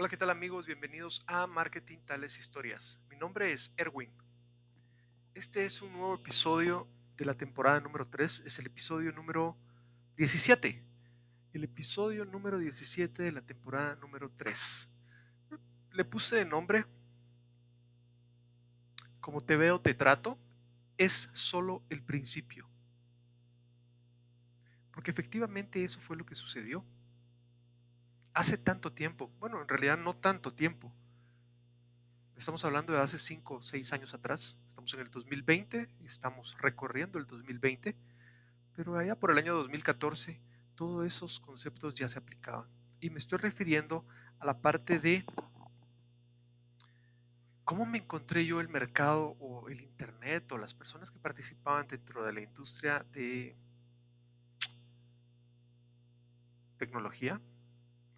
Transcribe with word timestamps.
Hola, 0.00 0.08
¿qué 0.08 0.16
tal 0.16 0.30
amigos? 0.30 0.64
Bienvenidos 0.64 1.22
a 1.26 1.46
Marketing 1.46 1.98
Tales 2.06 2.38
Historias. 2.38 2.98
Mi 3.10 3.18
nombre 3.18 3.52
es 3.52 3.74
Erwin. 3.76 4.10
Este 5.34 5.66
es 5.66 5.82
un 5.82 5.92
nuevo 5.92 6.14
episodio 6.14 6.88
de 7.18 7.26
la 7.26 7.34
temporada 7.34 7.80
número 7.80 8.06
3. 8.06 8.44
Es 8.46 8.58
el 8.58 8.64
episodio 8.68 9.12
número 9.12 9.58
17. 10.16 10.82
El 11.52 11.64
episodio 11.64 12.24
número 12.24 12.58
17 12.58 13.22
de 13.22 13.30
la 13.30 13.42
temporada 13.42 13.94
número 13.96 14.30
3. 14.38 14.90
Le 15.92 16.04
puse 16.06 16.36
de 16.36 16.46
nombre 16.46 16.86
Como 19.20 19.42
te 19.42 19.54
veo, 19.54 19.82
te 19.82 19.92
trato. 19.92 20.38
Es 20.96 21.28
solo 21.34 21.82
el 21.90 22.02
principio. 22.02 22.66
Porque 24.92 25.10
efectivamente 25.10 25.84
eso 25.84 26.00
fue 26.00 26.16
lo 26.16 26.24
que 26.24 26.34
sucedió 26.34 26.86
hace 28.34 28.58
tanto 28.58 28.92
tiempo, 28.92 29.30
bueno, 29.38 29.60
en 29.60 29.68
realidad 29.68 29.98
no 29.98 30.14
tanto 30.14 30.52
tiempo. 30.52 30.92
Estamos 32.36 32.64
hablando 32.64 32.92
de 32.92 33.00
hace 33.00 33.18
5 33.18 33.54
o 33.54 33.62
6 33.62 33.92
años 33.92 34.14
atrás. 34.14 34.56
Estamos 34.66 34.94
en 34.94 35.00
el 35.00 35.10
2020, 35.10 35.88
estamos 36.04 36.56
recorriendo 36.58 37.18
el 37.18 37.26
2020, 37.26 37.94
pero 38.74 38.96
allá 38.96 39.14
por 39.14 39.30
el 39.30 39.38
año 39.38 39.54
2014 39.56 40.40
todos 40.74 41.06
esos 41.06 41.38
conceptos 41.40 41.94
ya 41.94 42.08
se 42.08 42.18
aplicaban. 42.18 42.66
Y 43.00 43.10
me 43.10 43.18
estoy 43.18 43.38
refiriendo 43.38 44.06
a 44.38 44.46
la 44.46 44.58
parte 44.58 44.98
de 44.98 45.24
cómo 47.64 47.84
me 47.84 47.98
encontré 47.98 48.46
yo 48.46 48.60
el 48.60 48.68
mercado 48.68 49.36
o 49.38 49.68
el 49.68 49.80
Internet 49.82 50.50
o 50.52 50.58
las 50.58 50.72
personas 50.72 51.10
que 51.10 51.18
participaban 51.18 51.86
dentro 51.86 52.24
de 52.24 52.32
la 52.32 52.40
industria 52.40 53.04
de 53.12 53.54
tecnología 56.78 57.38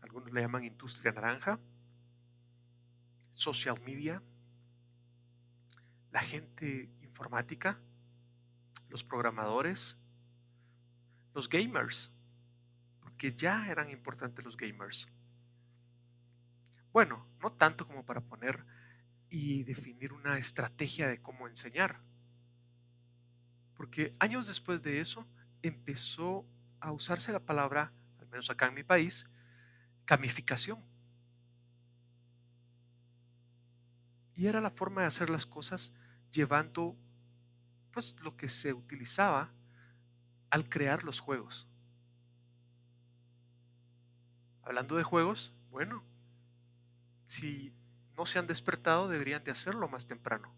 algunos 0.03 0.33
le 0.33 0.43
llaman 0.43 0.65
industria 0.65 1.13
naranja, 1.13 1.59
social 3.31 3.81
media, 3.83 4.23
la 6.11 6.21
gente 6.21 6.91
informática, 7.03 7.79
los 8.89 9.03
programadores, 9.03 9.99
los 11.35 11.49
gamers, 11.49 12.15
porque 13.01 13.33
ya 13.33 13.71
eran 13.71 13.89
importantes 13.89 14.45
los 14.45 14.57
gamers. 14.57 15.09
Bueno, 16.93 17.27
no 17.41 17.53
tanto 17.53 17.87
como 17.87 18.05
para 18.05 18.21
poner 18.21 18.67
y 19.31 19.63
definir 19.63 20.13
una 20.13 20.37
estrategia 20.37 21.09
de 21.09 21.23
cómo 21.23 21.49
enseñar, 21.49 22.01
porque 23.75 24.15
años 24.19 24.47
después 24.47 24.83
de 24.83 25.01
eso 25.01 25.27
empezó 25.63 26.47
a 26.81 26.93
usarse 26.93 27.33
la 27.33 27.41
palabra, 27.41 27.93
al 28.19 28.27
menos 28.27 28.51
acá 28.51 28.67
en 28.67 28.75
mi 28.75 28.83
país, 28.83 29.27
gamificación. 30.07 30.83
Y 34.35 34.47
era 34.47 34.61
la 34.61 34.71
forma 34.71 35.03
de 35.03 35.09
hacer 35.09 35.31
las 35.31 35.47
cosas 35.47 35.93
llevando 36.31 36.97
pues 37.93 38.17
lo 38.21 38.37
que 38.37 38.49
se 38.49 38.73
utilizaba 38.73 39.51
al 40.51 40.69
crear 40.69 41.05
los 41.05 41.21
juegos. 41.21 41.69
Hablando 44.63 44.97
de 44.97 45.03
juegos, 45.03 45.53
bueno, 45.71 46.03
si 47.27 47.75
no 48.17 48.27
se 48.27 48.39
han 48.39 48.47
despertado 48.47 49.09
deberían 49.09 49.45
de 49.45 49.51
hacerlo 49.51 49.89
más 49.89 50.07
temprano. 50.07 50.53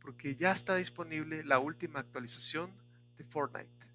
Porque 0.00 0.34
ya 0.34 0.52
está 0.52 0.76
disponible 0.76 1.44
la 1.44 1.58
última 1.58 2.00
actualización 2.00 2.70
de 3.18 3.24
Fortnite. 3.24 3.89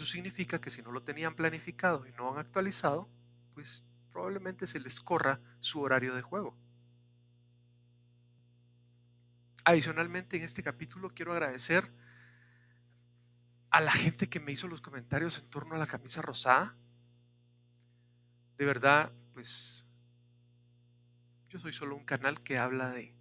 Eso 0.00 0.06
significa 0.06 0.58
que 0.58 0.70
si 0.70 0.80
no 0.80 0.92
lo 0.92 1.02
tenían 1.02 1.36
planificado 1.36 2.06
y 2.06 2.12
no 2.12 2.32
han 2.32 2.38
actualizado, 2.38 3.06
pues 3.52 3.86
probablemente 4.10 4.66
se 4.66 4.80
les 4.80 4.98
corra 4.98 5.40
su 5.60 5.82
horario 5.82 6.14
de 6.14 6.22
juego. 6.22 6.56
Adicionalmente, 9.62 10.38
en 10.38 10.42
este 10.42 10.62
capítulo 10.62 11.10
quiero 11.10 11.32
agradecer 11.32 11.92
a 13.68 13.82
la 13.82 13.92
gente 13.92 14.26
que 14.26 14.40
me 14.40 14.52
hizo 14.52 14.68
los 14.68 14.80
comentarios 14.80 15.38
en 15.38 15.50
torno 15.50 15.74
a 15.74 15.78
la 15.78 15.86
camisa 15.86 16.22
rosada. 16.22 16.74
De 18.56 18.64
verdad, 18.64 19.12
pues 19.34 19.86
yo 21.50 21.58
soy 21.58 21.74
solo 21.74 21.94
un 21.94 22.06
canal 22.06 22.42
que 22.42 22.56
habla 22.56 22.88
de 22.88 23.14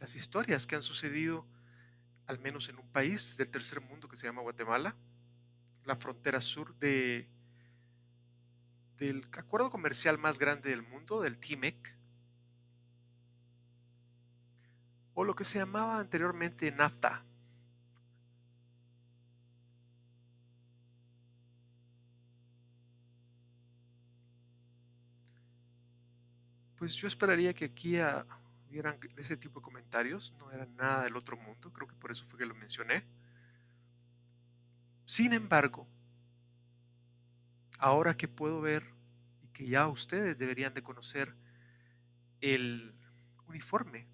las 0.00 0.16
historias 0.16 0.66
que 0.66 0.74
han 0.74 0.82
sucedido, 0.82 1.46
al 2.26 2.40
menos 2.40 2.68
en 2.68 2.80
un 2.80 2.88
país 2.88 3.36
del 3.36 3.52
tercer 3.52 3.80
mundo 3.80 4.08
que 4.08 4.16
se 4.16 4.26
llama 4.26 4.42
Guatemala 4.42 4.96
la 5.84 5.96
frontera 5.96 6.40
sur 6.40 6.74
de, 6.76 7.28
del 8.98 9.22
acuerdo 9.36 9.70
comercial 9.70 10.18
más 10.18 10.38
grande 10.38 10.70
del 10.70 10.82
mundo, 10.82 11.20
del 11.20 11.38
TIMEC, 11.38 11.96
o 15.14 15.24
lo 15.24 15.34
que 15.34 15.44
se 15.44 15.58
llamaba 15.58 15.98
anteriormente 15.98 16.70
NAFTA. 16.70 17.22
Pues 26.76 26.94
yo 26.96 27.08
esperaría 27.08 27.54
que 27.54 27.66
aquí 27.66 27.96
hubieran 28.68 28.98
ese 29.16 29.36
tipo 29.36 29.60
de 29.60 29.64
comentarios, 29.64 30.34
no 30.38 30.50
era 30.50 30.66
nada 30.66 31.04
del 31.04 31.16
otro 31.16 31.36
mundo, 31.36 31.72
creo 31.72 31.88
que 31.88 31.94
por 31.94 32.10
eso 32.10 32.26
fue 32.26 32.38
que 32.38 32.44
lo 32.44 32.54
mencioné. 32.54 33.04
Sin 35.04 35.32
embargo, 35.32 35.86
ahora 37.78 38.16
que 38.16 38.26
puedo 38.26 38.60
ver 38.60 38.94
y 39.42 39.48
que 39.48 39.66
ya 39.66 39.86
ustedes 39.86 40.38
deberían 40.38 40.72
de 40.72 40.82
conocer 40.82 41.34
el 42.40 42.94
uniforme 43.46 44.06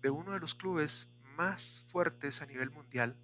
de 0.00 0.10
uno 0.10 0.32
de 0.32 0.40
los 0.40 0.54
clubes 0.54 1.12
más 1.36 1.84
fuertes 1.88 2.42
a 2.42 2.46
nivel 2.46 2.70
mundial, 2.70 3.16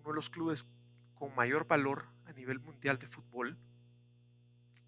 uno 0.00 0.10
de 0.10 0.14
los 0.14 0.28
clubes 0.28 0.66
con 1.14 1.34
mayor 1.34 1.66
valor 1.66 2.06
a 2.26 2.32
nivel 2.32 2.60
mundial 2.60 2.98
de 2.98 3.06
fútbol, 3.06 3.56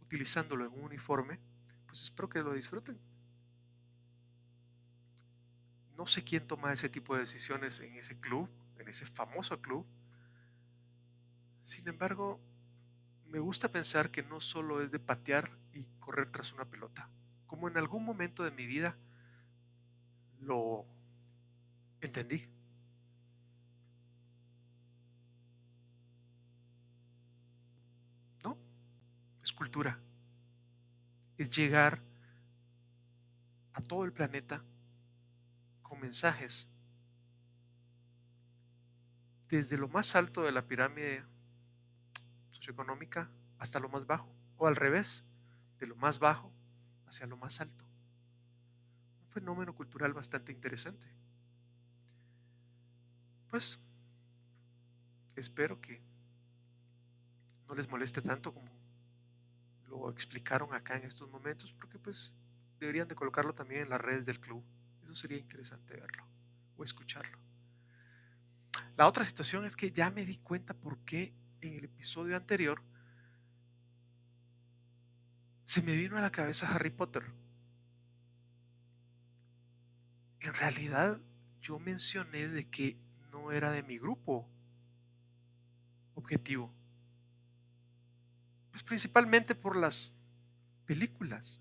utilizándolo 0.02 0.66
en 0.66 0.72
un 0.72 0.84
uniforme, 0.84 1.40
pues 1.86 2.02
espero 2.02 2.28
que 2.28 2.42
lo 2.42 2.52
disfruten. 2.52 2.98
No 5.96 6.06
sé 6.06 6.22
quién 6.22 6.46
toma 6.46 6.72
ese 6.72 6.90
tipo 6.90 7.14
de 7.14 7.20
decisiones 7.20 7.80
en 7.80 7.94
ese 7.96 8.20
club, 8.20 8.50
en 8.78 8.88
ese 8.88 9.06
famoso 9.06 9.60
club, 9.62 9.86
sin 11.66 11.88
embargo, 11.88 12.38
me 13.26 13.40
gusta 13.40 13.66
pensar 13.66 14.12
que 14.12 14.22
no 14.22 14.40
solo 14.40 14.80
es 14.82 14.92
de 14.92 15.00
patear 15.00 15.50
y 15.72 15.84
correr 15.98 16.30
tras 16.30 16.52
una 16.52 16.64
pelota, 16.64 17.10
como 17.48 17.66
en 17.66 17.76
algún 17.76 18.04
momento 18.04 18.44
de 18.44 18.52
mi 18.52 18.66
vida 18.66 18.96
lo 20.42 20.86
entendí. 22.00 22.48
¿No? 28.44 28.56
Es 29.42 29.52
cultura. 29.52 29.98
Es 31.36 31.50
llegar 31.50 32.00
a 33.72 33.82
todo 33.82 34.04
el 34.04 34.12
planeta 34.12 34.62
con 35.82 35.98
mensajes 35.98 36.68
desde 39.48 39.76
lo 39.76 39.88
más 39.88 40.14
alto 40.14 40.44
de 40.44 40.52
la 40.52 40.64
pirámide 40.64 41.24
económica 42.72 43.30
hasta 43.58 43.80
lo 43.80 43.88
más 43.88 44.06
bajo, 44.06 44.32
o 44.56 44.66
al 44.66 44.76
revés, 44.76 45.24
de 45.78 45.86
lo 45.86 45.96
más 45.96 46.18
bajo 46.18 46.52
hacia 47.06 47.26
lo 47.26 47.36
más 47.36 47.60
alto. 47.60 47.84
Un 49.24 49.28
fenómeno 49.30 49.74
cultural 49.74 50.12
bastante 50.12 50.52
interesante. 50.52 51.06
Pues 53.50 53.78
espero 55.36 55.80
que 55.80 56.00
no 57.68 57.74
les 57.74 57.88
moleste 57.88 58.22
tanto 58.22 58.52
como 58.52 58.70
lo 59.88 60.10
explicaron 60.10 60.74
acá 60.74 60.96
en 60.96 61.04
estos 61.04 61.30
momentos, 61.30 61.72
porque 61.72 61.98
pues 61.98 62.36
deberían 62.78 63.08
de 63.08 63.14
colocarlo 63.14 63.54
también 63.54 63.82
en 63.82 63.90
las 63.90 64.00
redes 64.00 64.26
del 64.26 64.40
club. 64.40 64.64
Eso 65.02 65.14
sería 65.14 65.38
interesante 65.38 65.94
verlo 65.94 66.26
o 66.76 66.82
escucharlo. 66.82 67.38
La 68.96 69.06
otra 69.06 69.24
situación 69.24 69.64
es 69.64 69.76
que 69.76 69.90
ya 69.92 70.10
me 70.10 70.24
di 70.24 70.38
cuenta 70.38 70.74
por 70.74 70.98
qué 70.98 71.34
en 71.60 71.74
el 71.74 71.84
episodio 71.84 72.36
anterior, 72.36 72.82
se 75.64 75.82
me 75.82 75.96
vino 75.96 76.16
a 76.16 76.20
la 76.20 76.30
cabeza 76.30 76.72
Harry 76.72 76.90
Potter. 76.90 77.24
En 80.40 80.54
realidad 80.54 81.20
yo 81.60 81.78
mencioné 81.78 82.46
de 82.46 82.68
que 82.68 82.96
no 83.32 83.50
era 83.50 83.72
de 83.72 83.82
mi 83.82 83.98
grupo 83.98 84.48
objetivo. 86.14 86.72
Pues 88.70 88.82
principalmente 88.84 89.54
por 89.54 89.76
las 89.76 90.14
películas. 90.86 91.60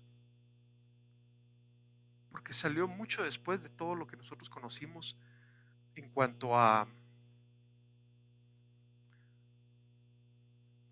Porque 2.30 2.52
salió 2.52 2.86
mucho 2.86 3.24
después 3.24 3.62
de 3.62 3.68
todo 3.70 3.96
lo 3.96 4.06
que 4.06 4.16
nosotros 4.16 4.48
conocimos 4.48 5.18
en 5.96 6.08
cuanto 6.10 6.56
a 6.56 6.86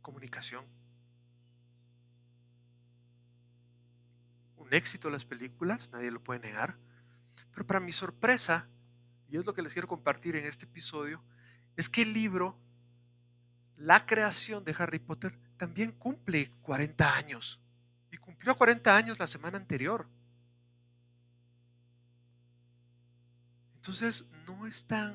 comunicación. 0.04 0.64
un 4.64 4.72
éxito 4.72 5.10
las 5.10 5.24
películas, 5.24 5.90
nadie 5.92 6.10
lo 6.10 6.22
puede 6.22 6.40
negar. 6.40 6.76
Pero 7.52 7.66
para 7.66 7.80
mi 7.80 7.92
sorpresa, 7.92 8.66
y 9.28 9.36
es 9.36 9.46
lo 9.46 9.54
que 9.54 9.62
les 9.62 9.72
quiero 9.72 9.88
compartir 9.88 10.36
en 10.36 10.46
este 10.46 10.64
episodio, 10.64 11.22
es 11.76 11.88
que 11.88 12.02
el 12.02 12.12
libro, 12.12 12.56
la 13.76 14.06
creación 14.06 14.64
de 14.64 14.74
Harry 14.78 14.98
Potter, 14.98 15.38
también 15.56 15.92
cumple 15.92 16.50
40 16.62 17.14
años. 17.14 17.60
Y 18.10 18.16
cumplió 18.16 18.56
40 18.56 18.96
años 18.96 19.18
la 19.18 19.26
semana 19.26 19.58
anterior. 19.58 20.08
Entonces 23.76 24.30
no 24.46 24.66
es 24.66 24.86
tan 24.86 25.14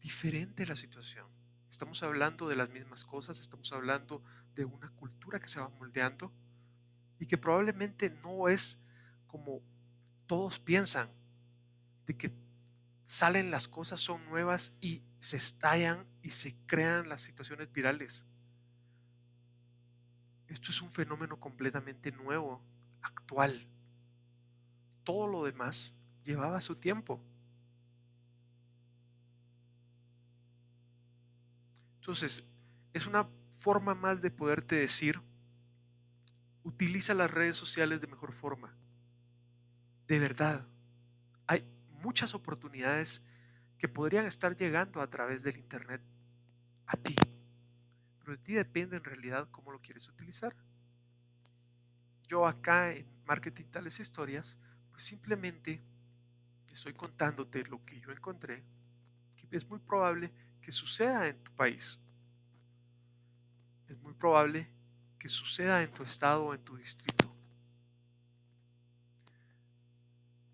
diferente 0.00 0.64
la 0.64 0.76
situación. 0.76 1.26
Estamos 1.70 2.02
hablando 2.02 2.48
de 2.48 2.56
las 2.56 2.70
mismas 2.70 3.04
cosas, 3.04 3.40
estamos 3.40 3.72
hablando 3.72 4.22
de 4.54 4.64
una 4.64 4.90
cultura 4.90 5.38
que 5.40 5.48
se 5.48 5.60
va 5.60 5.68
moldeando 5.68 6.32
y 7.18 7.26
que 7.26 7.38
probablemente 7.38 8.10
no 8.22 8.48
es 8.48 8.82
como 9.26 9.62
todos 10.26 10.58
piensan, 10.58 11.08
de 12.06 12.16
que 12.16 12.32
salen 13.04 13.50
las 13.50 13.68
cosas, 13.68 14.00
son 14.00 14.24
nuevas 14.28 14.76
y 14.80 15.02
se 15.18 15.36
estallan 15.36 16.06
y 16.22 16.30
se 16.30 16.56
crean 16.66 17.08
las 17.08 17.22
situaciones 17.22 17.72
virales. 17.72 18.26
Esto 20.46 20.70
es 20.70 20.80
un 20.80 20.90
fenómeno 20.90 21.38
completamente 21.38 22.10
nuevo, 22.12 22.62
actual. 23.02 23.66
Todo 25.04 25.26
lo 25.26 25.44
demás 25.44 25.94
llevaba 26.22 26.60
su 26.60 26.76
tiempo. 26.76 27.20
Entonces, 32.08 32.42
es 32.94 33.06
una 33.06 33.28
forma 33.52 33.94
más 33.94 34.22
de 34.22 34.30
poderte 34.30 34.76
decir, 34.76 35.20
utiliza 36.62 37.12
las 37.12 37.30
redes 37.30 37.54
sociales 37.54 38.00
de 38.00 38.06
mejor 38.06 38.32
forma. 38.32 38.74
De 40.06 40.18
verdad, 40.18 40.66
hay 41.46 41.70
muchas 42.02 42.34
oportunidades 42.34 43.28
que 43.76 43.88
podrían 43.88 44.24
estar 44.24 44.56
llegando 44.56 45.02
a 45.02 45.10
través 45.10 45.42
del 45.42 45.58
Internet 45.58 46.00
a 46.86 46.96
ti. 46.96 47.14
Pero 48.20 48.32
de 48.32 48.38
ti 48.38 48.54
depende 48.54 48.96
en 48.96 49.04
realidad 49.04 49.46
cómo 49.50 49.70
lo 49.70 49.82
quieres 49.82 50.08
utilizar. 50.08 50.56
Yo 52.26 52.46
acá 52.46 52.90
en 52.90 53.06
Marketing 53.26 53.66
Tales 53.66 54.00
Historias, 54.00 54.56
pues 54.92 55.02
simplemente 55.02 55.82
estoy 56.72 56.94
contándote 56.94 57.64
lo 57.64 57.84
que 57.84 58.00
yo 58.00 58.12
encontré, 58.12 58.64
que 59.36 59.54
es 59.54 59.68
muy 59.68 59.80
probable 59.80 60.32
que 60.60 60.72
suceda 60.72 61.26
en 61.26 61.36
tu 61.42 61.52
país. 61.52 62.00
Es 63.88 63.98
muy 63.98 64.12
probable 64.12 64.68
que 65.18 65.28
suceda 65.28 65.82
en 65.82 65.90
tu 65.90 66.02
estado 66.02 66.44
o 66.44 66.54
en 66.54 66.62
tu 66.62 66.76
distrito. 66.76 67.34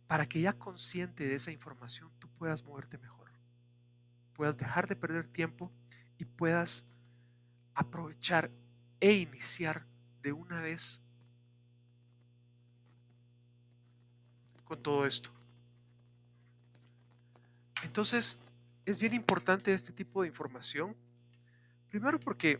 Para 0.06 0.26
que 0.28 0.40
ya 0.40 0.52
consciente 0.52 1.26
de 1.26 1.34
esa 1.34 1.50
información 1.50 2.10
tú 2.18 2.28
puedas 2.38 2.62
moverte 2.62 2.98
mejor. 2.98 3.30
Puedas 4.34 4.56
dejar 4.56 4.88
de 4.88 4.96
perder 4.96 5.28
tiempo 5.28 5.70
y 6.18 6.24
puedas 6.24 6.84
aprovechar 7.74 8.50
e 9.00 9.12
iniciar 9.12 9.84
de 10.22 10.32
una 10.32 10.60
vez 10.60 11.00
con 14.64 14.82
todo 14.82 15.06
esto. 15.06 15.30
Entonces, 17.82 18.38
es 18.84 18.98
bien 18.98 19.14
importante 19.14 19.72
este 19.72 19.92
tipo 19.92 20.22
de 20.22 20.28
información. 20.28 20.96
Primero 21.88 22.20
porque, 22.20 22.58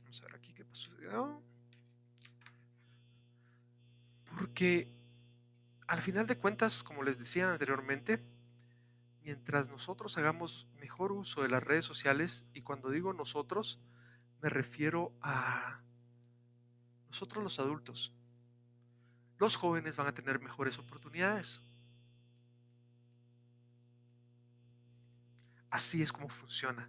vamos 0.00 0.20
a 0.20 0.24
ver 0.26 0.36
aquí 0.36 0.52
qué 0.52 0.64
pasó. 0.64 0.90
Porque 4.38 4.88
al 5.86 6.02
final 6.02 6.26
de 6.26 6.36
cuentas, 6.36 6.82
como 6.82 7.02
les 7.02 7.18
decía 7.18 7.52
anteriormente, 7.52 8.22
mientras 9.22 9.68
nosotros 9.68 10.16
hagamos 10.18 10.66
mejor 10.78 11.12
uso 11.12 11.42
de 11.42 11.48
las 11.48 11.62
redes 11.62 11.84
sociales, 11.84 12.50
y 12.52 12.62
cuando 12.62 12.90
digo 12.90 13.12
nosotros, 13.12 13.80
me 14.40 14.50
refiero 14.50 15.12
a 15.20 15.80
nosotros 17.06 17.42
los 17.42 17.58
adultos, 17.58 18.12
los 19.38 19.56
jóvenes 19.56 19.96
van 19.96 20.06
a 20.06 20.14
tener 20.14 20.40
mejores 20.40 20.78
oportunidades 20.78 21.73
Así 25.74 26.02
es 26.02 26.12
como 26.12 26.28
funciona. 26.28 26.88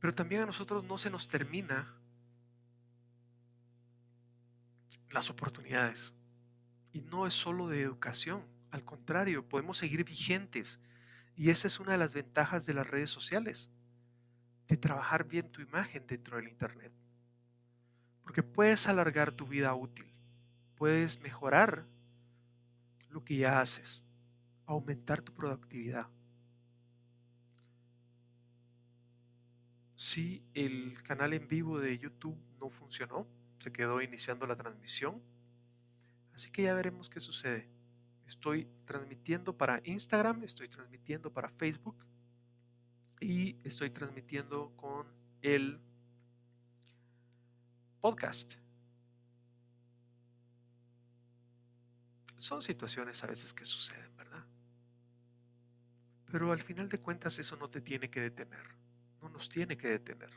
Pero 0.00 0.14
también 0.14 0.40
a 0.40 0.46
nosotros 0.46 0.84
no 0.84 0.96
se 0.96 1.10
nos 1.10 1.28
termina 1.28 1.94
las 5.10 5.28
oportunidades. 5.28 6.14
Y 6.94 7.02
no 7.02 7.26
es 7.26 7.34
solo 7.34 7.68
de 7.68 7.82
educación, 7.82 8.42
al 8.70 8.86
contrario, 8.86 9.46
podemos 9.46 9.76
seguir 9.76 10.02
vigentes. 10.02 10.80
Y 11.36 11.50
esa 11.50 11.66
es 11.66 11.78
una 11.78 11.92
de 11.92 11.98
las 11.98 12.14
ventajas 12.14 12.64
de 12.64 12.72
las 12.72 12.88
redes 12.88 13.10
sociales, 13.10 13.68
de 14.66 14.78
trabajar 14.78 15.24
bien 15.24 15.52
tu 15.52 15.60
imagen 15.60 16.06
dentro 16.06 16.38
del 16.38 16.48
Internet. 16.48 16.94
Porque 18.22 18.42
puedes 18.42 18.88
alargar 18.88 19.30
tu 19.30 19.46
vida 19.46 19.74
útil, 19.74 20.10
puedes 20.74 21.20
mejorar 21.20 21.84
lo 23.10 23.22
que 23.22 23.36
ya 23.36 23.60
haces, 23.60 24.06
aumentar 24.64 25.20
tu 25.20 25.34
productividad. 25.34 26.08
Si 29.98 30.44
el 30.54 31.02
canal 31.02 31.32
en 31.32 31.48
vivo 31.48 31.80
de 31.80 31.98
YouTube 31.98 32.38
no 32.60 32.70
funcionó, 32.70 33.26
se 33.58 33.72
quedó 33.72 34.00
iniciando 34.00 34.46
la 34.46 34.54
transmisión. 34.54 35.20
Así 36.32 36.52
que 36.52 36.62
ya 36.62 36.74
veremos 36.74 37.08
qué 37.08 37.18
sucede. 37.18 37.68
Estoy 38.24 38.68
transmitiendo 38.84 39.58
para 39.58 39.80
Instagram, 39.82 40.44
estoy 40.44 40.68
transmitiendo 40.68 41.32
para 41.32 41.48
Facebook 41.48 41.96
y 43.20 43.56
estoy 43.64 43.90
transmitiendo 43.90 44.70
con 44.76 45.08
el 45.42 45.80
podcast. 48.00 48.54
Son 52.36 52.62
situaciones 52.62 53.24
a 53.24 53.26
veces 53.26 53.52
que 53.52 53.64
suceden, 53.64 54.16
¿verdad? 54.16 54.44
Pero 56.30 56.52
al 56.52 56.62
final 56.62 56.88
de 56.88 57.00
cuentas 57.00 57.36
eso 57.40 57.56
no 57.56 57.68
te 57.68 57.80
tiene 57.80 58.08
que 58.08 58.20
detener 58.20 58.78
no 59.20 59.28
nos 59.28 59.48
tiene 59.48 59.76
que 59.76 59.88
detener. 59.88 60.30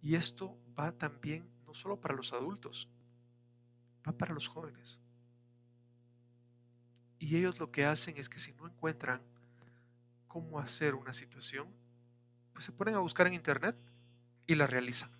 Y 0.00 0.14
esto 0.14 0.58
va 0.78 0.92
también 0.92 1.48
no 1.64 1.74
solo 1.74 2.00
para 2.00 2.14
los 2.14 2.32
adultos, 2.32 2.88
va 4.06 4.12
para 4.12 4.34
los 4.34 4.48
jóvenes. 4.48 5.00
Y 7.18 7.36
ellos 7.36 7.60
lo 7.60 7.70
que 7.70 7.84
hacen 7.84 8.16
es 8.16 8.28
que 8.28 8.40
si 8.40 8.52
no 8.52 8.66
encuentran 8.66 9.22
cómo 10.26 10.58
hacer 10.58 10.94
una 10.94 11.12
situación, 11.12 11.68
pues 12.52 12.64
se 12.64 12.72
ponen 12.72 12.94
a 12.94 12.98
buscar 12.98 13.26
en 13.26 13.34
internet 13.34 13.78
y 14.46 14.54
la 14.56 14.66
realizan. 14.66 15.10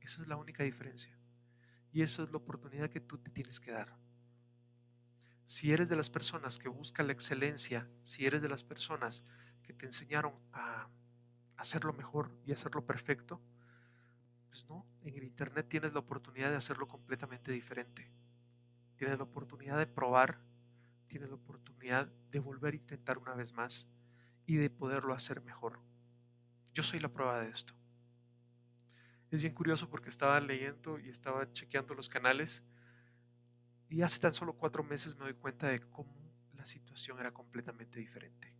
Esa 0.00 0.22
es 0.22 0.28
la 0.28 0.36
única 0.36 0.62
diferencia. 0.62 1.16
Y 1.92 2.02
esa 2.02 2.22
es 2.22 2.30
la 2.30 2.36
oportunidad 2.36 2.90
que 2.90 3.00
tú 3.00 3.18
te 3.18 3.30
tienes 3.30 3.60
que 3.60 3.72
dar. 3.72 3.96
Si 5.46 5.72
eres 5.72 5.88
de 5.88 5.96
las 5.96 6.08
personas 6.08 6.58
que 6.58 6.68
buscan 6.68 7.08
la 7.08 7.12
excelencia, 7.12 7.88
si 8.02 8.24
eres 8.24 8.40
de 8.40 8.48
las 8.48 8.62
personas 8.62 9.24
que 9.62 9.72
te 9.72 9.86
enseñaron 9.86 10.32
a 10.52 10.88
hacerlo 11.56 11.92
mejor 11.92 12.30
y 12.46 12.52
hacerlo 12.52 12.84
perfecto, 12.84 13.40
pues 14.48 14.68
no, 14.68 14.86
en 15.02 15.16
el 15.16 15.24
Internet 15.24 15.66
tienes 15.68 15.92
la 15.92 16.00
oportunidad 16.00 16.50
de 16.50 16.56
hacerlo 16.56 16.86
completamente 16.86 17.52
diferente. 17.52 18.10
Tienes 18.96 19.18
la 19.18 19.24
oportunidad 19.24 19.78
de 19.78 19.86
probar, 19.86 20.40
tienes 21.08 21.30
la 21.30 21.36
oportunidad 21.36 22.06
de 22.30 22.38
volver 22.38 22.74
a 22.74 22.76
intentar 22.76 23.18
una 23.18 23.34
vez 23.34 23.52
más 23.52 23.88
y 24.46 24.56
de 24.56 24.70
poderlo 24.70 25.14
hacer 25.14 25.40
mejor. 25.42 25.80
Yo 26.74 26.82
soy 26.82 26.98
la 26.98 27.08
prueba 27.08 27.40
de 27.40 27.50
esto. 27.50 27.74
Es 29.30 29.40
bien 29.40 29.54
curioso 29.54 29.88
porque 29.88 30.10
estaba 30.10 30.38
leyendo 30.40 30.98
y 30.98 31.08
estaba 31.08 31.50
chequeando 31.52 31.94
los 31.94 32.08
canales 32.08 32.62
y 33.88 34.02
hace 34.02 34.20
tan 34.20 34.34
solo 34.34 34.52
cuatro 34.54 34.82
meses 34.84 35.16
me 35.16 35.24
doy 35.24 35.34
cuenta 35.34 35.68
de 35.68 35.80
cómo 35.80 36.14
la 36.54 36.64
situación 36.66 37.18
era 37.18 37.32
completamente 37.32 37.98
diferente. 37.98 38.51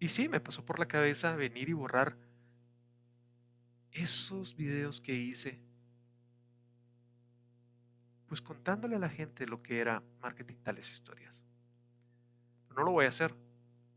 Y 0.00 0.08
sí, 0.08 0.30
me 0.30 0.40
pasó 0.40 0.64
por 0.64 0.78
la 0.78 0.88
cabeza 0.88 1.36
venir 1.36 1.68
y 1.68 1.74
borrar 1.74 2.16
esos 3.92 4.56
videos 4.56 4.98
que 4.98 5.14
hice, 5.14 5.60
pues 8.26 8.40
contándole 8.40 8.96
a 8.96 8.98
la 8.98 9.10
gente 9.10 9.46
lo 9.46 9.62
que 9.62 9.78
era 9.78 10.02
marketing 10.22 10.56
tales 10.62 10.90
historias. 10.90 11.44
No 12.74 12.82
lo 12.82 12.92
voy 12.92 13.04
a 13.04 13.10
hacer. 13.10 13.34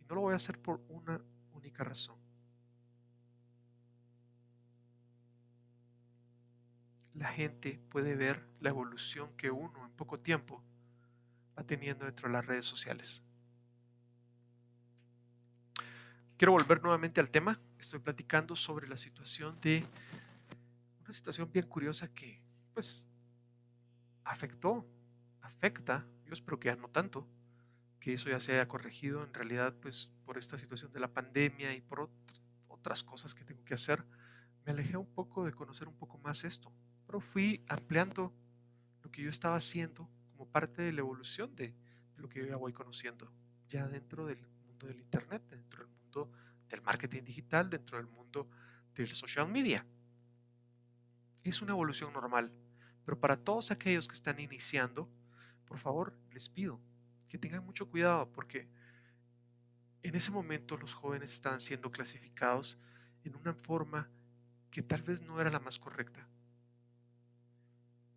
Y 0.01 0.05
no 0.09 0.15
lo 0.15 0.21
voy 0.21 0.33
a 0.33 0.35
hacer 0.35 0.59
por 0.59 0.81
una 0.89 1.21
única 1.53 1.85
razón. 1.85 2.17
La 7.13 7.29
gente 7.29 7.79
puede 7.89 8.15
ver 8.15 8.45
la 8.59 8.69
evolución 8.69 9.37
que 9.37 9.51
uno 9.51 9.85
en 9.85 9.91
poco 9.91 10.19
tiempo 10.19 10.61
va 11.57 11.63
teniendo 11.63 12.05
dentro 12.05 12.27
de 12.27 12.33
las 12.33 12.45
redes 12.45 12.65
sociales. 12.65 13.23
Quiero 16.37 16.53
volver 16.53 16.81
nuevamente 16.81 17.21
al 17.21 17.29
tema. 17.29 17.59
Estoy 17.77 17.99
platicando 17.99 18.55
sobre 18.55 18.87
la 18.87 18.97
situación 18.97 19.59
de 19.61 19.85
una 21.01 21.11
situación 21.11 21.51
bien 21.51 21.67
curiosa 21.67 22.11
que 22.11 22.41
pues 22.73 23.07
afectó, 24.23 24.85
afecta, 25.41 26.07
yo 26.25 26.33
espero 26.33 26.59
que 26.59 26.69
ya 26.69 26.75
no 26.75 26.87
tanto, 26.87 27.27
que 27.99 28.13
eso 28.13 28.29
ya 28.29 28.39
se 28.39 28.53
haya 28.53 28.67
corregido 28.67 29.23
en 29.23 29.33
realidad 29.33 29.75
pues 29.79 30.11
por 30.25 30.37
esta 30.37 30.57
situación 30.57 30.91
de 30.91 30.99
la 30.99 31.13
pandemia 31.13 31.73
y 31.73 31.81
por 31.81 32.09
otras 32.67 33.03
cosas 33.03 33.35
que 33.35 33.43
tengo 33.43 33.63
que 33.63 33.75
hacer, 33.75 34.03
me 34.65 34.71
alejé 34.71 34.97
un 34.97 35.13
poco 35.13 35.45
de 35.45 35.51
conocer 35.51 35.87
un 35.87 35.95
poco 35.95 36.17
más 36.17 36.43
esto, 36.45 36.71
pero 37.05 37.19
fui 37.19 37.63
ampliando 37.67 38.33
lo 39.03 39.11
que 39.11 39.21
yo 39.21 39.29
estaba 39.29 39.55
haciendo 39.55 40.09
como 40.31 40.49
parte 40.49 40.81
de 40.81 40.93
la 40.93 41.01
evolución 41.01 41.55
de, 41.55 41.75
lo 42.17 42.27
que 42.27 42.39
yo 42.39 42.45
ya 42.45 42.55
voy 42.55 42.73
conociendo, 42.73 43.31
ya 43.67 43.87
dentro 43.87 44.25
del 44.25 44.39
mundo 44.65 44.87
del 44.87 44.99
Internet, 44.99 45.43
dentro 45.49 45.85
del 45.85 45.92
del 46.69 46.81
marketing 46.81 47.23
digital, 47.23 47.69
dentro 47.69 47.97
del 47.97 48.07
mundo 48.07 48.47
del 48.95 49.09
social 49.09 49.47
media. 49.49 49.85
Es 51.43 51.61
una 51.61 51.71
evolución 51.71 52.13
normal, 52.13 52.51
pero 53.05 53.19
para 53.19 53.37
todos 53.37 53.71
aquellos 53.71 54.07
que 54.07 54.15
están 54.15 54.39
iniciando, 54.39 55.09
por 55.65 55.79
favor, 55.79 56.17
les 56.31 56.49
pido 56.49 56.79
que 57.29 57.37
tengan 57.37 57.65
mucho 57.65 57.89
cuidado 57.89 58.31
porque 58.31 58.67
en 60.03 60.15
ese 60.15 60.31
momento 60.31 60.77
los 60.77 60.93
jóvenes 60.93 61.33
estaban 61.33 61.61
siendo 61.61 61.91
clasificados 61.91 62.77
en 63.23 63.35
una 63.35 63.53
forma 63.53 64.09
que 64.69 64.81
tal 64.81 65.01
vez 65.01 65.21
no 65.21 65.39
era 65.39 65.49
la 65.49 65.59
más 65.59 65.79
correcta. 65.79 66.27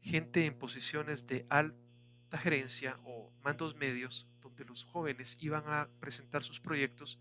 Gente 0.00 0.45
en 0.45 0.59
posiciones 0.59 1.26
de 1.26 1.47
alta 1.49 2.38
gerencia 2.38 2.97
o 3.05 3.33
mandos 3.43 3.76
medios, 3.76 4.26
donde 4.41 4.65
los 4.65 4.85
jóvenes 4.85 5.38
iban 5.41 5.65
a 5.67 5.88
presentar 6.00 6.43
sus 6.43 6.61
proyectos, 6.61 7.19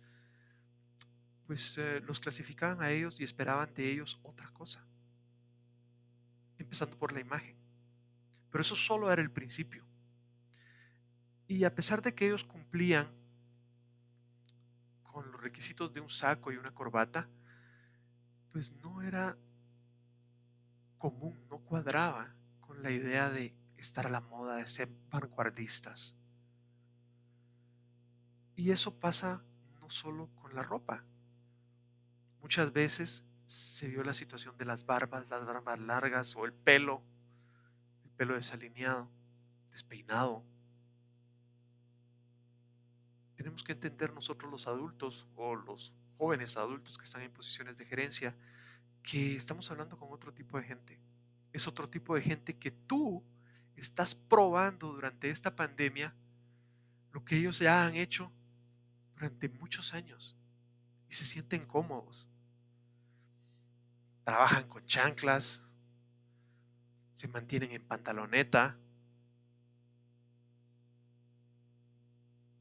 pues 1.45 1.77
eh, 1.77 2.01
los 2.01 2.19
clasificaban 2.19 2.81
a 2.81 2.91
ellos 2.91 3.19
y 3.19 3.23
esperaban 3.23 3.73
de 3.73 3.91
ellos 3.91 4.19
otra 4.23 4.49
cosa 4.49 4.85
empezando 6.57 6.97
por 6.97 7.13
la 7.13 7.19
imagen. 7.19 7.55
Pero 8.49 8.61
eso 8.61 8.75
solo 8.75 9.11
era 9.11 9.21
el 9.21 9.31
principio. 9.31 9.83
Y 11.47 11.63
a 11.63 11.73
pesar 11.73 12.01
de 12.01 12.13
que 12.13 12.27
ellos 12.27 12.43
cumplían 12.43 13.07
con 15.03 15.31
los 15.31 15.41
requisitos 15.41 15.93
de 15.93 16.01
un 16.01 16.09
saco 16.09 16.51
y 16.51 16.57
una 16.57 16.73
corbata, 16.73 17.27
pues 18.51 18.73
no 18.77 19.01
era 19.01 19.37
común, 20.97 21.39
no 21.49 21.59
cuadraba 21.59 22.33
con 22.61 22.81
la 22.81 22.91
idea 22.91 23.29
de 23.29 23.53
estar 23.77 24.07
a 24.07 24.09
la 24.09 24.21
moda, 24.21 24.55
de 24.55 24.67
ser 24.67 24.89
vanguardistas. 25.11 26.15
Y 28.55 28.71
eso 28.71 28.99
pasa 28.99 29.43
no 29.81 29.89
solo 29.89 30.29
con 30.41 30.55
la 30.55 30.63
ropa. 30.63 31.03
Muchas 32.45 32.71
veces 32.71 33.23
se 33.47 33.87
vio 33.87 34.03
la 34.03 34.13
situación 34.13 34.55
de 34.55 34.65
las 34.65 34.85
barbas, 34.85 35.27
las 35.31 35.43
barbas 35.43 35.79
largas 35.79 36.35
o 36.35 36.45
el 36.45 36.53
pelo, 36.53 37.01
el 38.03 38.11
pelo 38.11 38.35
desalineado, 38.35 39.09
despeinado. 39.71 40.43
Tenemos 43.35 43.63
que 43.63 43.71
entender 43.71 44.13
nosotros 44.13 44.51
los 44.51 44.67
adultos 44.67 45.25
o 45.35 45.55
los 45.55 45.95
jóvenes 46.19 46.55
adultos 46.55 46.99
que 46.99 47.05
están 47.05 47.23
en 47.23 47.31
posiciones 47.31 47.79
de 47.79 47.85
gerencia 47.87 48.35
que 49.01 49.35
estamos 49.35 49.71
hablando 49.71 49.97
con 49.97 50.13
otro 50.13 50.31
tipo 50.31 50.59
de 50.59 50.65
gente. 50.65 50.99
Es 51.51 51.67
otro 51.67 51.89
tipo 51.89 52.13
de 52.13 52.21
gente 52.21 52.55
que 52.55 52.69
tú 52.69 53.23
estás 53.75 54.13
probando 54.13 54.93
durante 54.93 55.31
esta 55.31 55.55
pandemia 55.55 56.13
lo 57.11 57.25
que 57.25 57.37
ellos 57.37 57.57
ya 57.57 57.87
han 57.87 57.95
hecho 57.95 58.31
durante 59.15 59.49
muchos 59.49 59.95
años 59.95 60.37
y 61.09 61.15
se 61.15 61.25
sienten 61.25 61.65
cómodos 61.65 62.29
trabajan 64.25 64.67
con 64.67 64.83
chanclas, 64.85 65.63
se 67.13 67.27
mantienen 67.27 67.71
en 67.71 67.87
pantaloneta, 67.87 68.75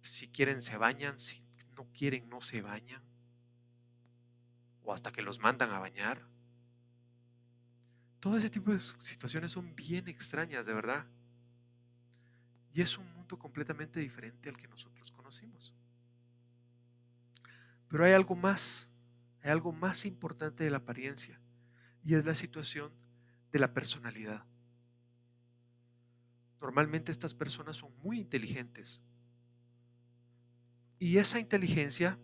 si 0.02 0.28
quieren 0.28 0.60
se 0.60 0.76
bañan, 0.76 1.18
si 1.18 1.42
no 1.74 1.88
quieren 1.92 2.28
no 2.28 2.42
se 2.42 2.60
bañan, 2.60 3.02
o 4.84 4.92
hasta 4.92 5.10
que 5.10 5.22
los 5.22 5.40
mandan 5.40 5.70
a 5.70 5.78
bañar. 5.78 6.20
Todo 8.20 8.36
ese 8.36 8.50
tipo 8.50 8.70
de 8.70 8.78
situaciones 8.78 9.50
son 9.50 9.74
bien 9.74 10.06
extrañas, 10.08 10.66
de 10.66 10.74
verdad. 10.74 11.06
Y 12.74 12.82
es 12.82 12.98
un 12.98 13.10
mundo 13.14 13.38
completamente 13.38 14.00
diferente 14.00 14.48
al 14.50 14.56
que 14.56 14.68
nosotros 14.68 15.10
conocimos. 15.12 15.74
Pero 17.88 18.04
hay 18.04 18.12
algo 18.12 18.34
más, 18.34 18.90
hay 19.42 19.50
algo 19.50 19.72
más 19.72 20.04
importante 20.04 20.64
de 20.64 20.70
la 20.70 20.78
apariencia 20.78 21.38
y 22.04 22.14
es 22.14 22.24
la 22.24 22.34
situación 22.34 22.92
de 23.50 23.58
la 23.58 23.72
personalidad. 23.72 24.44
Normalmente 26.60 27.10
estas 27.10 27.34
personas 27.34 27.76
son 27.76 27.90
muy 28.02 28.20
inteligentes 28.20 29.02
y 30.98 31.18
esa 31.18 31.38
inteligencia 31.38 32.18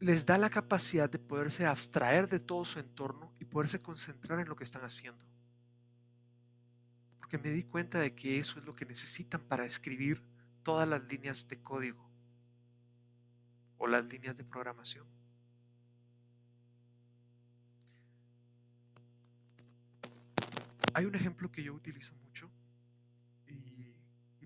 les 0.00 0.24
da 0.24 0.38
la 0.38 0.50
capacidad 0.50 1.10
de 1.10 1.18
poderse 1.18 1.66
abstraer 1.66 2.28
de 2.28 2.40
todo 2.40 2.64
su 2.64 2.78
entorno 2.78 3.32
y 3.40 3.44
poderse 3.44 3.80
concentrar 3.80 4.40
en 4.40 4.48
lo 4.48 4.56
que 4.56 4.64
están 4.64 4.84
haciendo. 4.84 5.24
Porque 7.18 7.38
me 7.38 7.50
di 7.50 7.64
cuenta 7.64 7.98
de 7.98 8.14
que 8.14 8.38
eso 8.38 8.58
es 8.58 8.66
lo 8.66 8.74
que 8.74 8.84
necesitan 8.84 9.42
para 9.42 9.64
escribir 9.64 10.22
todas 10.62 10.88
las 10.88 11.02
líneas 11.04 11.48
de 11.48 11.60
código 11.60 12.05
o 13.78 13.86
las 13.86 14.04
líneas 14.06 14.36
de 14.36 14.44
programación. 14.44 15.06
Hay 20.94 21.04
un 21.04 21.14
ejemplo 21.14 21.52
que 21.52 21.62
yo 21.62 21.74
utilizo 21.74 22.14
mucho 22.14 22.50
y, 23.46 23.94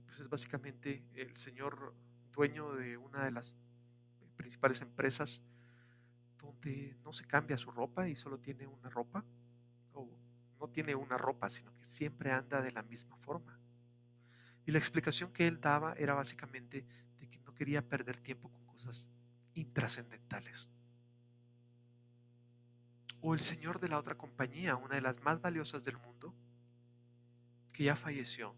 pues 0.01 0.19
es 0.19 0.29
básicamente 0.29 1.05
el 1.15 1.37
señor 1.37 1.95
dueño 2.33 2.73
de 2.73 2.97
una 2.97 3.25
de 3.25 3.31
las 3.31 3.57
principales 4.37 4.81
empresas 4.81 5.43
donde 6.39 6.97
no 7.05 7.13
se 7.13 7.25
cambia 7.25 7.57
su 7.57 7.71
ropa 7.71 8.09
y 8.09 8.17
solo 8.17 8.39
tiene 8.39 8.67
una 8.67 8.91
ropa 8.91 9.25
o 9.93 10.11
no 10.59 10.69
tiene 10.69 10.95
una 10.95 11.17
ropa 11.17 11.49
sino 11.51 11.77
que 11.77 11.87
siempre 11.87 12.33
anda 12.33 12.61
de 12.61 12.73
la 12.73 12.83
misma 12.83 13.17
forma. 13.19 13.61
Y 14.67 14.73
la 14.73 14.79
explicación 14.79 15.33
que 15.33 15.47
él 15.47 15.61
daba 15.61 15.93
era 15.93 16.15
básicamente 16.15 16.85
de 17.21 17.29
que 17.29 17.39
no 17.41 17.55
quería 17.55 17.89
perder 17.89 18.19
tiempo 18.19 18.51
con 18.51 18.65
cosas 18.67 19.09
intrascendentales. 19.61 20.69
O 23.21 23.35
el 23.35 23.41
señor 23.41 23.81
de 23.81 23.89
la 23.89 23.99
otra 23.99 24.17
compañía, 24.17 24.77
una 24.77 24.95
de 24.95 25.03
las 25.03 25.21
más 25.23 25.41
valiosas 25.41 25.85
del 25.85 25.99
mundo, 25.99 26.35
que 27.73 27.85
ya 27.85 27.97
falleció 27.97 28.55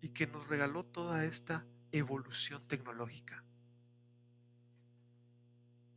y 0.00 0.10
que 0.10 0.26
nos 0.26 0.46
regaló 0.48 0.84
toda 0.84 1.24
esta 1.24 1.64
evolución 1.92 2.62
tecnológica. 2.68 3.42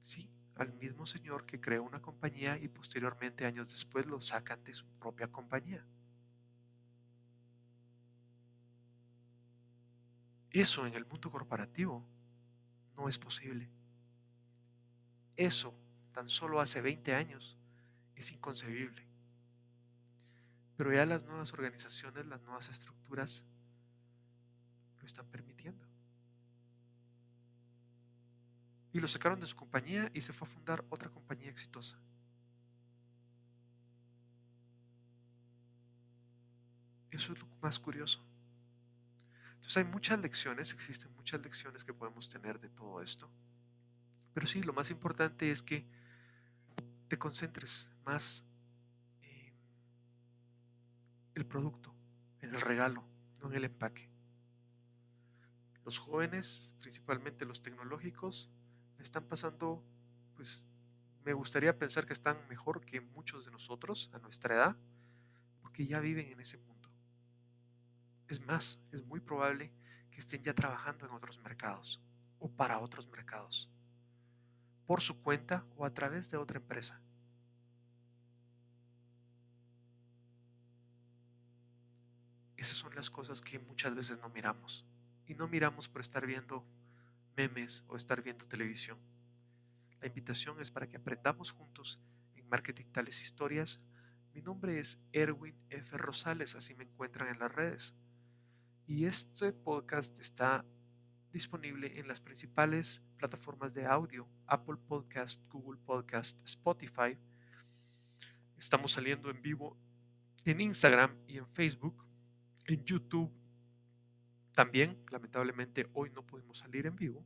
Sí, 0.01 0.29
al 0.55 0.73
mismo 0.73 1.05
señor 1.05 1.45
que 1.45 1.59
creó 1.59 1.83
una 1.83 2.01
compañía 2.01 2.57
y 2.57 2.67
posteriormente 2.67 3.45
años 3.45 3.69
después 3.69 4.05
lo 4.05 4.19
sacan 4.19 4.63
de 4.63 4.73
su 4.73 4.85
propia 4.99 5.27
compañía. 5.27 5.85
Eso 10.51 10.85
en 10.85 10.93
el 10.93 11.05
mundo 11.05 11.31
corporativo 11.31 12.05
no 12.95 13.09
es 13.09 13.17
posible. 13.17 13.69
Eso, 15.35 15.73
tan 16.13 16.29
solo 16.29 16.59
hace 16.61 16.81
20 16.81 17.13
años, 17.15 17.57
es 18.15 18.31
inconcebible. 18.31 19.03
Pero 20.77 20.93
ya 20.93 21.05
las 21.05 21.23
nuevas 21.23 21.53
organizaciones, 21.53 22.25
las 22.25 22.41
nuevas 22.41 22.69
estructuras 22.69 23.43
lo 24.99 25.05
están 25.05 25.25
permitiendo. 25.27 25.85
Y 28.91 28.99
lo 28.99 29.07
sacaron 29.07 29.39
de 29.39 29.47
su 29.47 29.55
compañía 29.55 30.11
y 30.13 30.21
se 30.21 30.33
fue 30.33 30.47
a 30.47 30.51
fundar 30.51 30.85
otra 30.89 31.09
compañía 31.09 31.49
exitosa. 31.49 31.97
Eso 37.09 37.33
es 37.33 37.39
lo 37.39 37.47
más 37.61 37.79
curioso. 37.79 38.23
Entonces 39.55 39.77
hay 39.77 39.83
muchas 39.85 40.19
lecciones, 40.19 40.73
existen 40.73 41.15
muchas 41.15 41.41
lecciones 41.41 41.83
que 41.85 41.93
podemos 41.93 42.29
tener 42.29 42.59
de 42.59 42.69
todo 42.69 43.01
esto. 43.01 43.29
Pero 44.33 44.47
sí, 44.47 44.63
lo 44.63 44.73
más 44.73 44.89
importante 44.89 45.51
es 45.51 45.61
que 45.61 45.85
te 47.07 47.17
concentres 47.17 47.89
más 48.05 48.45
en 49.21 49.53
el 51.35 51.45
producto, 51.45 51.93
en 52.41 52.55
el 52.55 52.61
regalo, 52.61 53.03
no 53.41 53.49
en 53.49 53.55
el 53.55 53.65
empaque. 53.65 54.09
Los 55.85 55.99
jóvenes, 55.99 56.75
principalmente 56.79 57.45
los 57.45 57.61
tecnológicos, 57.61 58.49
están 58.99 59.25
pasando, 59.25 59.83
pues 60.35 60.65
me 61.25 61.33
gustaría 61.33 61.77
pensar 61.77 62.05
que 62.05 62.13
están 62.13 62.37
mejor 62.49 62.83
que 62.85 63.01
muchos 63.01 63.45
de 63.45 63.51
nosotros 63.51 64.09
a 64.13 64.19
nuestra 64.19 64.55
edad, 64.55 64.77
porque 65.61 65.85
ya 65.85 65.99
viven 65.99 66.27
en 66.31 66.39
ese 66.39 66.57
mundo. 66.57 66.89
Es 68.27 68.45
más, 68.45 68.79
es 68.91 69.05
muy 69.05 69.19
probable 69.19 69.71
que 70.09 70.19
estén 70.19 70.41
ya 70.41 70.53
trabajando 70.53 71.05
en 71.05 71.11
otros 71.11 71.39
mercados 71.39 72.01
o 72.39 72.49
para 72.49 72.79
otros 72.79 73.07
mercados 73.09 73.72
por 74.85 75.01
su 75.01 75.21
cuenta 75.21 75.65
o 75.77 75.85
a 75.85 75.93
través 75.93 76.29
de 76.29 76.37
otra 76.37 76.57
empresa. 76.57 77.01
Esas 82.57 82.77
son 82.77 82.95
las 82.95 83.09
cosas 83.09 83.41
que 83.41 83.59
muchas 83.59 83.93
veces 83.93 84.19
no 84.19 84.29
miramos. 84.29 84.85
Y 85.27 85.35
no 85.35 85.47
miramos 85.47 85.87
por 85.87 86.01
estar 86.01 86.25
viendo 86.25 86.65
memes 87.35 87.83
o 87.87 87.95
estar 87.95 88.21
viendo 88.21 88.45
televisión. 88.45 88.97
La 89.99 90.07
invitación 90.07 90.59
es 90.59 90.71
para 90.71 90.87
que 90.87 90.97
aprendamos 90.97 91.51
juntos 91.51 91.99
en 92.35 92.47
Marketing 92.47 92.85
Tales 92.91 93.21
Historias. 93.21 93.81
Mi 94.33 94.41
nombre 94.41 94.79
es 94.79 95.01
Erwin 95.11 95.55
F. 95.69 95.97
Rosales, 95.97 96.55
así 96.55 96.73
me 96.75 96.83
encuentran 96.83 97.29
en 97.29 97.39
las 97.39 97.53
redes. 97.53 97.95
Y 98.85 99.05
este 99.05 99.53
podcast 99.53 100.19
está 100.19 100.65
disponible 101.33 101.99
en 101.99 102.07
las 102.07 102.21
principales 102.21 103.01
plataformas 103.17 103.73
de 103.73 103.85
audio, 103.85 104.25
Apple 104.45 104.77
Podcast, 104.87 105.41
Google 105.49 105.79
Podcast, 105.83 106.39
Spotify. 106.43 107.17
Estamos 108.55 108.93
saliendo 108.93 109.29
en 109.29 109.41
vivo 109.41 109.75
en 110.45 110.61
Instagram 110.61 111.17
y 111.27 111.37
en 111.37 111.47
Facebook 111.47 112.05
en 112.65 112.83
YouTube 112.85 113.31
también, 114.53 115.03
lamentablemente, 115.11 115.89
hoy 115.93 116.11
no 116.11 116.25
pudimos 116.25 116.59
salir 116.59 116.85
en 116.85 116.95
vivo, 116.95 117.25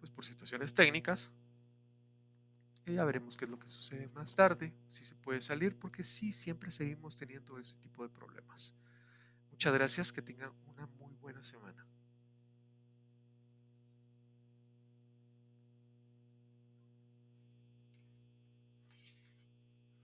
pues 0.00 0.10
por 0.10 0.24
situaciones 0.24 0.74
técnicas. 0.74 1.32
Y 2.84 2.94
ya 2.94 3.04
veremos 3.04 3.36
qué 3.36 3.44
es 3.44 3.50
lo 3.50 3.58
que 3.58 3.68
sucede 3.68 4.08
más 4.08 4.34
tarde, 4.34 4.74
si 4.88 5.04
se 5.04 5.14
puede 5.14 5.40
salir, 5.40 5.76
porque 5.78 6.02
sí, 6.02 6.32
siempre 6.32 6.70
seguimos 6.70 7.16
teniendo 7.16 7.58
ese 7.58 7.76
tipo 7.78 8.02
de 8.02 8.08
problemas. 8.08 8.74
Muchas 9.50 9.72
gracias, 9.72 10.12
que 10.12 10.22
tengan 10.22 10.52
una 10.66 10.86
muy 10.86 11.14
buena 11.14 11.42
semana. 11.42 11.86